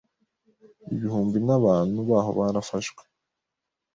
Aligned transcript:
Ibihumbi 0.95 1.37
n’abantu 1.45 1.97
baho 2.09 2.31
barafashwe. 2.39 3.01